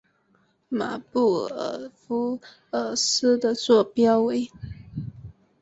[0.67, 2.39] 马布尔福
[2.71, 4.49] 尔斯的座标为。